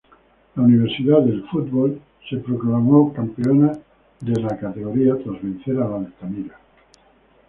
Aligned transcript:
La 0.55 0.63
Universidad 0.63 1.19
del 1.19 1.43
Fútbol 1.47 2.01
se 2.27 2.37
proclamó 2.37 3.13
campeona 3.13 3.71
de 4.19 4.41
la 4.41 4.57
categoría 4.57 5.15
tras 5.23 5.39
vencer 5.43 5.77
al 5.79 5.93
Altamira. 5.93 6.57